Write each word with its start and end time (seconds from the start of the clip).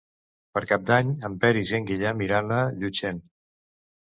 Per 0.57 0.61
Cap 0.69 0.87
d'Any 0.91 1.11
en 1.29 1.35
Peris 1.45 1.73
i 1.73 1.77
en 1.81 1.87
Guillem 1.91 2.25
iran 2.29 2.55
a 2.59 2.65
Llutxent. 2.81 3.21